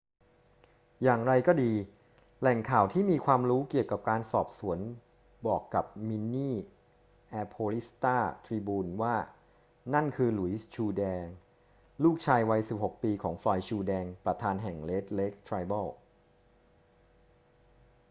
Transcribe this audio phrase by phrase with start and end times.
[1.03, 1.71] อย่างไรก็ดี
[2.39, 4.79] แหล่งข่าวที่มีความรู้เกี่ยวกับการสอบสวน
[5.47, 6.51] บอกกับมินนี
[7.29, 9.15] แอโพิสสตาร์ทริบูนว่า
[9.93, 11.27] นั่นคือ หลุยส์ ชูร์แดง
[12.03, 15.87] ลูกชายวัย 16 ปี ของ ฟลอยด์ ชูร์แดง ประธานแห่ง red lake tribal